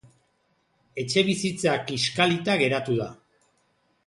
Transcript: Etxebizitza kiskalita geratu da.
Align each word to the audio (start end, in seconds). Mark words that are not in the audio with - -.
Etxebizitza 1.03 1.75
kiskalita 1.91 2.57
geratu 2.63 2.97
da. 3.05 3.11